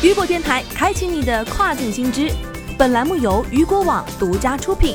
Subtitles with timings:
[0.00, 2.30] 雨果电台开启你的跨境新知。
[2.78, 4.94] 本栏目由雨果网独家出品。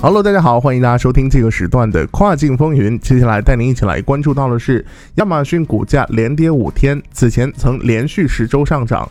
[0.00, 2.98] Hello，大家好，欢迎大家收听这个时段的跨境风云。
[3.00, 4.82] 接下来带您一起来关注到的是
[5.16, 9.06] 亚马逊股价连跌五天，此前曾连续十周上涨。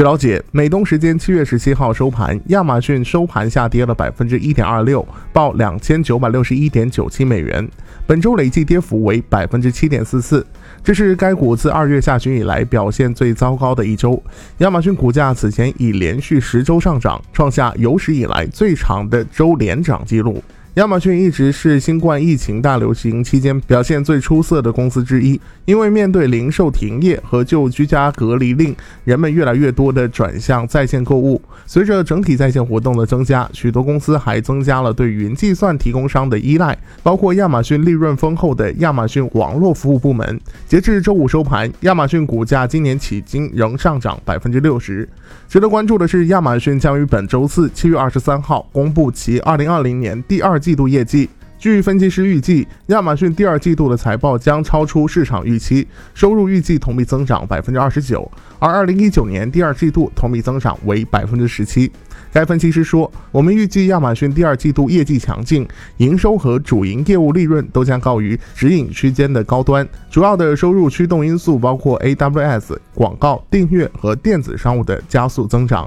[0.00, 7.68] 据了解，美东时间七月十七号收盘，亚马逊收盘下跌了百分之一点二六，报两千九百六十一点九七美元。
[8.06, 10.46] 本周累计跌幅为百分之七点四四，
[10.82, 14.18] 这是该股自二月下旬以来表现最糟糕的一周。
[14.60, 20.42] 亚马逊股价此前已连续十周上涨，创下有史以来最长的周连涨纪录。
[20.74, 31.42] 亚马逊一直是新冠疫情大流行期间表现最出色的公司之一，因为面对零售停业和就居家隔离令，人们越来越多的转向在线购物。
[31.66, 40.40] 随着整体在线活动的增加，许多公司还增加了对云计算提供商的依赖，包括亚马逊利润丰厚的亚马逊网络服务部门。
[40.68, 45.08] 截至周五收盘，亚马逊股价今年迄今仍上涨百分之六十。
[45.48, 51.28] 值得关注的是，亚马逊将于本周四七月二十三号公布其二零二零年第二季度业绩。
[51.58, 61.92] 据分析师预计，亚马逊第二季度的财报将超出市场预期，收入预计同比增长百分之二十九，而二零一九年第二季度同比增长为百分之十七。
[62.32, 69.86] 该分析师说：“我们预计亚马逊第二季度业绩强劲，营收和主营业务利润都将高于指引区间的高端。
[70.10, 75.86] 主要的收入驱动因素包括 AWS 广告、订阅和电子商务的加速增长。”